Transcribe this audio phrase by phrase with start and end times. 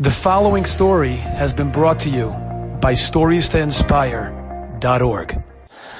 [0.00, 2.28] The following story has been brought to you
[2.80, 5.44] by StoriesToInspire.org.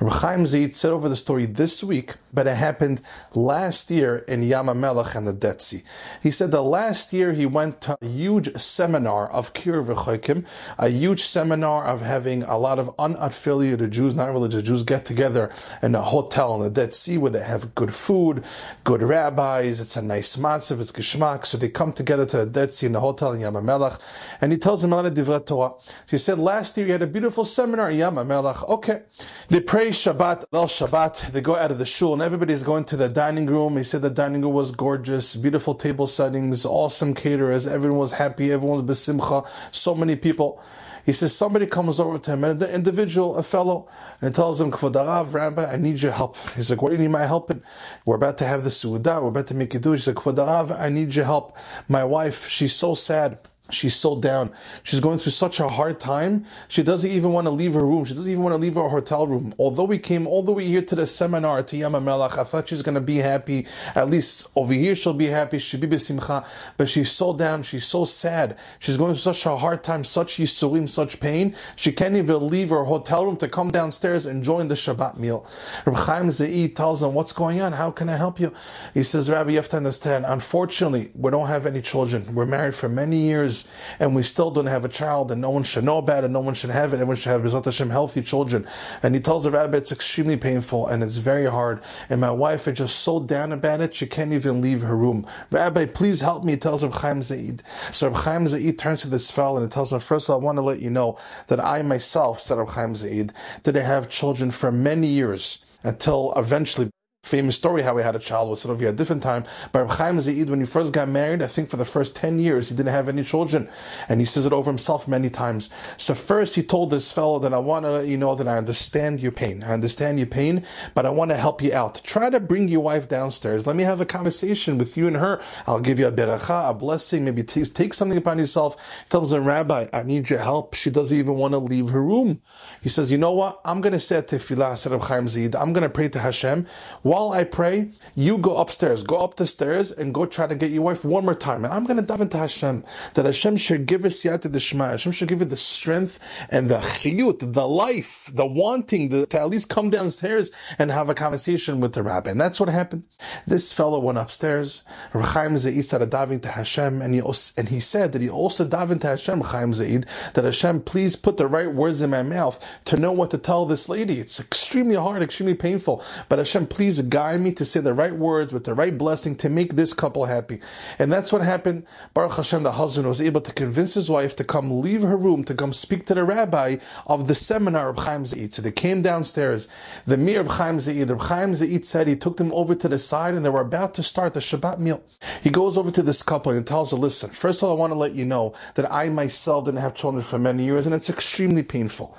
[0.00, 3.00] Chaim Zaid said over the story this week, but it happened
[3.34, 5.82] last year in Yam HaMelach and the Dead Sea.
[6.22, 10.44] He said that last year he went to a huge seminar of Kiruv Rechokim,
[10.78, 15.50] a huge seminar of having a lot of unaffiliated Jews, non-religious Jews, get together
[15.82, 18.44] in a hotel in the Dead Sea where they have good food,
[18.84, 22.72] good rabbis, it's a nice matzav, it's geschmack, so they come together to the Dead
[22.72, 24.00] Sea in the hotel in Yam HaMelach,
[24.40, 25.72] and he tells them a lot of Divrei Torah.
[26.08, 28.68] He said last year he had a beautiful seminar in Yam HaMelach.
[28.68, 29.02] Okay.
[29.48, 32.98] They pray Shabbat, El Shabbat, they go out of the shul and everybody's going to
[32.98, 33.78] the dining room.
[33.78, 38.52] He said the dining room was gorgeous, beautiful table settings, awesome caterers, everyone was happy,
[38.52, 40.62] everyone was besimcha, so many people.
[41.06, 43.88] He says somebody comes over to him, and the individual, a fellow,
[44.20, 46.36] and tells him, Kvod Harav, Rabbi, I need your help.
[46.56, 47.62] He's like, what do you need my help in?
[48.04, 49.92] We're about to have the Seudah, we're about to make it do.
[49.92, 51.56] He's like, Kvod Harav, I need your help.
[51.88, 53.38] My wife, she's so sad.
[53.70, 54.50] She's so down.
[54.82, 56.44] She's going through such a hard time.
[56.68, 58.04] She doesn't even want to leave her room.
[58.04, 59.54] She doesn't even want to leave her hotel room.
[59.58, 62.68] Although we came all the way here to the seminar to Yam HaMelach, I thought
[62.68, 63.66] she's going to be happy.
[63.94, 65.58] At least over here she'll be happy.
[65.58, 66.44] She'll be besimcha.
[66.76, 67.62] But she's so down.
[67.62, 68.56] She's so sad.
[68.78, 71.54] She's going through such a hard time, such yisurim, such pain.
[71.76, 75.46] She can't even leave her hotel room to come downstairs and join the Shabbat meal.
[75.86, 77.72] Reb Chaim Zaid tells them, what's going on?
[77.72, 78.52] How can I help you?
[78.94, 80.24] He says, Rabbi, you have to understand.
[80.26, 82.34] Unfortunately, we don't have any children.
[82.34, 83.59] We're married for many years
[83.98, 86.40] and we still don't have a child, and no one should know about it, no
[86.40, 88.66] one should have it, everyone should have Bezat Hashem healthy children.
[89.02, 91.82] And he tells the rabbi it's extremely painful and it's very hard.
[92.08, 95.26] And my wife is just so down about it, she can't even leave her room.
[95.50, 97.62] Rabbi, please help me, tells Reb Chaim Zaid.
[97.92, 100.44] So Reb Chaim Zaid turns to this fellow and tells him, first of all, I
[100.44, 104.08] want to let you know that I myself, said Reb Chaim Zaid, that I have
[104.08, 106.90] children for many years until eventually
[107.22, 109.44] famous story how he had a child with Sylvia at a different time.
[109.72, 112.38] But Reb Chaim Zaid, when he first got married, I think for the first 10
[112.38, 113.68] years, he didn't have any children.
[114.08, 115.68] And he says it over himself many times.
[115.96, 118.56] So first he told this fellow that I want to let you know that I
[118.56, 119.62] understand your pain.
[119.62, 122.02] I understand your pain, but I want to help you out.
[122.04, 123.66] Try to bring your wife downstairs.
[123.66, 125.42] Let me have a conversation with you and her.
[125.66, 127.24] I'll give you a beracha, a blessing.
[127.26, 129.04] Maybe take, take something upon yourself.
[129.08, 130.74] Tells him, Rabbi, I need your help.
[130.74, 132.40] She doesn't even want to leave her room.
[132.82, 133.60] He says, you know what?
[133.64, 135.54] I'm going to say a tefillah, said Reb Chaim Zaid.
[135.54, 136.66] I'm going to pray to Hashem.
[137.10, 140.70] While I pray, you go upstairs, go up the stairs, and go try to get
[140.70, 141.64] your wife one more time.
[141.64, 142.84] And I'm going to dive into Hashem
[143.14, 144.92] that Hashem should give her siyata dishmaya.
[144.92, 149.40] Hashem should give her the strength and the chiyut, the life, the wanting the, to
[149.40, 152.30] at least come downstairs and have a conversation with the rabbi.
[152.30, 153.02] And that's what happened.
[153.44, 154.82] This fellow went upstairs.
[155.12, 157.22] Reb Chaim Zaid started diving to Hashem, and he
[157.56, 161.16] and he said that he also dived to Hashem, Reb Chaim Zaid, that Hashem please
[161.16, 164.20] put the right words in my mouth to know what to tell this lady.
[164.20, 166.04] It's extremely hard, extremely painful.
[166.28, 169.48] But Hashem, please guide me to say the right words with the right blessing to
[169.48, 170.60] make this couple happy.
[170.98, 171.86] And that's what happened.
[172.14, 175.44] Baruch Hashem, the husband was able to convince his wife to come leave her room
[175.44, 178.54] to come speak to the rabbi of the seminar of Chaim Zaid.
[178.54, 179.68] So they came downstairs.
[180.06, 182.98] The Mir of Chaim Zaid, Reb Chaim Zaid said he took them over to the
[182.98, 185.02] side and they were about to start the Shabbat meal.
[185.42, 187.92] He goes over to this couple and tells her, listen, first of all, I want
[187.92, 191.10] to let you know that I myself didn't have children for many years and it's
[191.10, 192.16] extremely painful.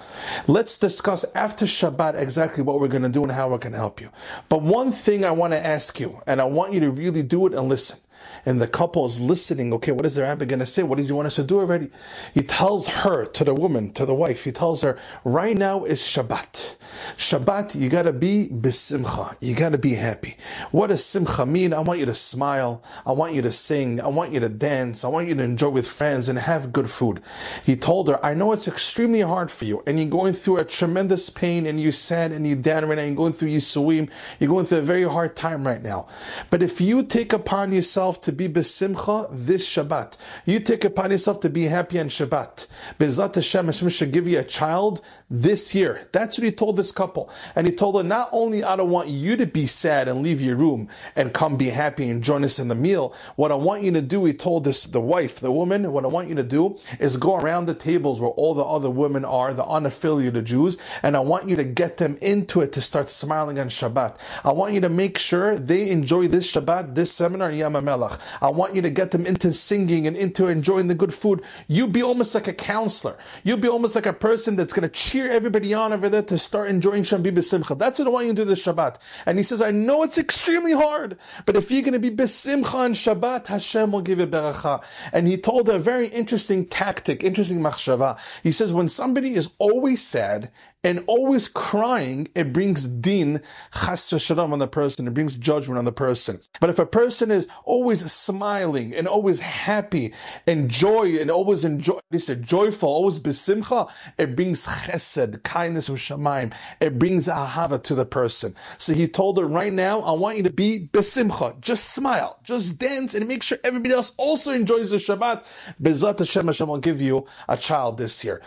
[0.47, 4.01] Let's discuss after Shabbat exactly what we're going to do and how we can help
[4.01, 4.09] you.
[4.49, 7.45] But one thing I want to ask you, and I want you to really do
[7.45, 7.99] it and listen
[8.45, 9.73] and the couple is listening.
[9.73, 10.83] Okay, what is the rabbi going to say?
[10.83, 11.89] What does he want us to do already?
[12.33, 16.01] He tells her, to the woman, to the wife, he tells her, right now is
[16.01, 16.77] Shabbat.
[17.17, 19.37] Shabbat, you got to be besimcha.
[19.39, 20.37] You got to be happy.
[20.71, 21.73] What does simcha mean?
[21.73, 22.83] I want you to smile.
[23.05, 24.01] I want you to sing.
[24.01, 25.05] I want you to dance.
[25.05, 27.21] I want you to enjoy with friends and have good food.
[27.63, 30.65] He told her, I know it's extremely hard for you and you're going through a
[30.65, 33.03] tremendous pain and you're sad and you're down right now.
[33.03, 34.09] You're going through yisurim.
[34.39, 36.07] You're going through a very hard time right now.
[36.49, 40.17] But if you take upon yourself to to be besimcha this Shabbat.
[40.45, 42.67] You take upon yourself to be happy on Shabbat.
[42.99, 46.07] Bezat Hashem, Hashem should give you a child this year.
[46.11, 47.29] That's what he told this couple.
[47.55, 50.41] And he told her, not only I don't want you to be sad and leave
[50.41, 53.15] your room and come be happy and join us in the meal.
[53.37, 56.09] What I want you to do, he told this, the wife, the woman, what I
[56.09, 59.53] want you to do is go around the tables where all the other women are,
[59.53, 63.57] the unaffiliated Jews, and I want you to get them into it to start smiling
[63.57, 64.17] on Shabbat.
[64.43, 68.19] I want you to make sure they enjoy this Shabbat, this seminar, Yam HaMelach.
[68.41, 71.41] I want you to get them into singing and into enjoying the good food.
[71.69, 73.17] You be almost like a counselor.
[73.43, 76.37] You be almost like a person that's going to cheer everybody on over there to
[76.37, 77.77] start enjoying Shabbat B'Simcha.
[77.77, 78.97] That's what I want you to do this Shabbat.
[79.25, 82.73] And he says, I know it's extremely hard, but if you're going to be B'Simcha
[82.73, 84.83] on Shabbat, Hashem will give you beracha.
[85.11, 88.17] And he told a very interesting tactic, interesting machshava.
[88.41, 90.51] He says, when somebody is always sad
[90.83, 93.41] and always crying, it brings din
[93.73, 95.07] chas shalom on the person.
[95.07, 96.39] It brings judgment on the person.
[96.59, 100.13] But if a person is always smiling and always happy
[100.47, 106.53] and joy and always enjoy, this joyful, always besimcha, it brings chesed, kindness of shamayim.
[106.79, 108.55] It brings ahava to the person.
[108.77, 111.59] So he told her right now, I want you to be besimcha.
[111.61, 115.43] Just smile, just dance, and make sure everybody else also enjoys the Shabbat.
[115.81, 118.41] Bezat Hashem, Hashem will give you a child this year.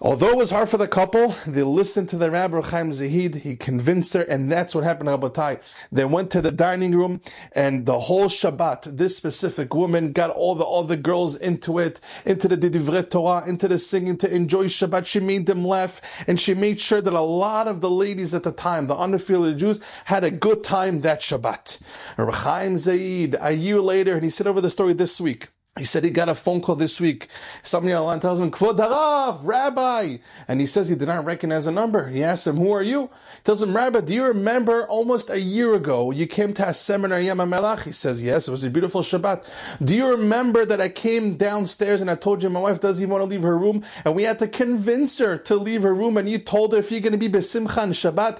[0.00, 3.36] Although it was hard for the couple, they listened to the Rabbi Chaim Zaid.
[3.36, 5.62] He convinced her, and that's what happened to Rabbatai.
[5.92, 7.20] They went to the dining room,
[7.52, 12.48] and the whole Shabbat, this specific woman got all the other girls into it, into
[12.48, 15.06] the Divrei Torah, into the singing to enjoy Shabbat.
[15.06, 18.42] She made them laugh, and she made sure that a lot of the ladies at
[18.42, 21.78] the time, the unaffiliated Jews, had a good time that Shabbat.
[22.18, 25.48] Rabbi Chaim Zaid, a year later, and he said over the story this week.
[25.76, 27.26] He said he got a phone call this week.
[27.64, 30.18] Somebody online tells him, Kvod Harav, Rabbi.
[30.46, 32.06] And he says he did not recognize a number.
[32.06, 33.10] He asks him, who are you?
[33.34, 36.72] He tells him, Rabbi, do you remember almost a year ago you came to a
[36.72, 37.82] seminar Yam Melach?
[37.82, 39.44] He says, yes, it was a beautiful Shabbat.
[39.84, 43.10] Do you remember that I came downstairs and I told you my wife doesn't even
[43.10, 46.16] want to leave her room and we had to convince her to leave her room
[46.16, 48.38] and you told her if you're going to be besimcha in Shabbat,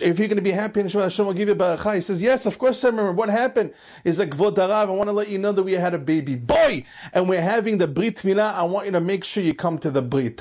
[0.00, 1.96] if you're going to be happy in Shabbat, Hashem will give you baracha.
[1.96, 3.10] He says, yes, of course I remember.
[3.10, 3.74] What happened?
[4.04, 6.36] He's like, Kvod Harav, I want to let you know that we had a baby
[6.36, 6.67] boy
[7.14, 9.90] and we're having the Brit Milah, I want you to make sure you come to
[9.90, 10.40] the Brit.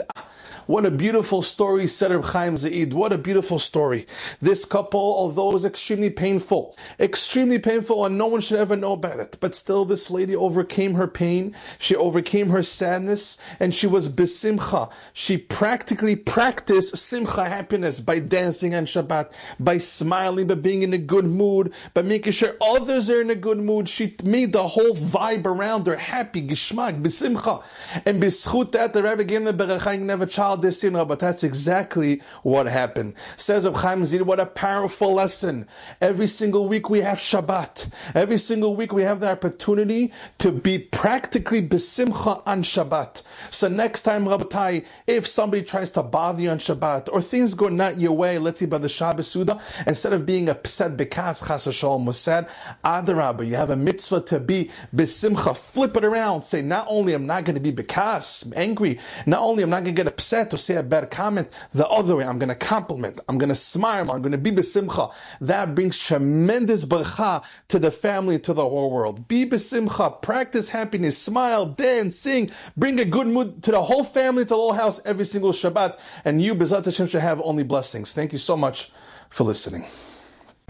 [0.68, 2.92] What a beautiful story, said Reb Chaim Zaid.
[2.92, 4.06] What a beautiful story.
[4.42, 8.92] This couple, although it was extremely painful, extremely painful, and no one should ever know
[8.92, 13.88] about it, but still this lady overcame her pain, she overcame her sadness, and she
[13.88, 14.92] was besimcha.
[15.14, 19.32] She practically practiced simcha happiness by dancing on Shabbat,
[19.62, 23.36] by smiling, by being in a good mood, by making sure others are in a
[23.36, 23.88] good mood.
[23.88, 27.64] She made the whole vibe around her happy, geschmack, besimcha.
[28.06, 32.22] And beschut that, the Rebbe gave the Berachayim never child this in, but that's exactly
[32.44, 33.16] what happened.
[33.36, 35.68] Says of Chaim Zaid, what a powerful lesson.
[36.02, 37.90] Every single week we have Shabbat.
[38.16, 43.24] Every single week we have the opportunity to be practically besimcha on Shabbat.
[43.52, 47.68] So next time, Rabbatai, if somebody tries to bother you on Shabbat, or things go
[47.68, 51.74] not your way, let's say by the Shabbos Suda, instead of being upset because Chas
[51.74, 52.48] Shalom was said,
[52.84, 55.56] ah, Adarabah, you have a mitzvah to be besimcha.
[55.56, 56.44] Flip it around.
[56.44, 59.96] Say, not only I'm not going to be b'kaas, angry, not only I'm not going
[59.96, 60.16] to get
[60.52, 62.26] to say a bad comment the other way.
[62.26, 63.20] I'm going to compliment.
[63.28, 64.12] I'm going to smile.
[64.12, 65.14] I'm going to be besimcha.
[65.42, 69.28] That brings tremendous bracha to the family, to the whole world.
[69.28, 70.22] Be besimcha.
[70.22, 71.18] Practice happiness.
[71.18, 72.52] Smile, dance, sing.
[72.76, 76.00] Bring a good mood to the whole family, to the whole house every single Shabbat.
[76.26, 78.14] And you, Bezat Hashem, should have only blessings.
[78.14, 78.92] Thank you so much
[79.30, 79.86] for listening.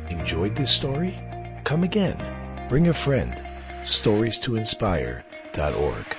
[0.10, 1.20] Enjoyed this story?
[1.64, 2.68] Come again.
[2.70, 3.42] Bring a friend.
[3.86, 6.17] Stories to inspire.org.